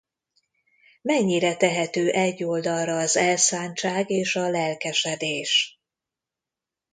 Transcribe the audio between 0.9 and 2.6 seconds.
Mennyire tehető egy